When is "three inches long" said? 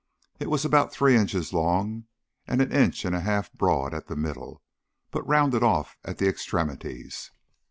0.91-2.05